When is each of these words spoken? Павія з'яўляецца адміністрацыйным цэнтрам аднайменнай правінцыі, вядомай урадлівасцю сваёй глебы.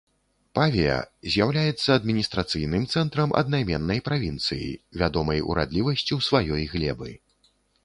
Павія 0.59 0.93
з'яўляецца 1.33 1.89
адміністрацыйным 2.01 2.87
цэнтрам 2.95 3.35
аднайменнай 3.43 4.03
правінцыі, 4.09 4.73
вядомай 5.05 5.45
урадлівасцю 5.53 6.21
сваёй 6.31 6.69
глебы. 6.75 7.11